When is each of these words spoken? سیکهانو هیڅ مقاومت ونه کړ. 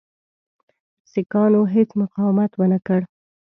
سیکهانو 1.11 1.61
هیڅ 1.73 1.89
مقاومت 2.01 2.51
ونه 2.55 2.79
کړ. 2.87 3.01